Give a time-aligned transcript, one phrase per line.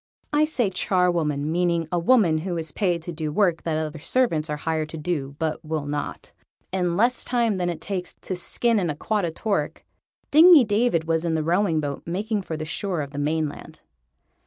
[0.33, 4.49] (I say charwoman, meaning a woman who is paid to do work that other servants
[4.49, 6.31] are hired to do, but will not.)
[6.73, 9.85] In less time than it takes to skin an acquadatoric,
[10.31, 13.81] Dingy David was in the rowing boat making for the shore of the mainland.